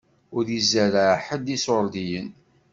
Ur 0.37 0.45
izerreɛ 0.57 1.13
ḥedd 1.25 1.47
iṣuṛdiyen. 1.55 2.29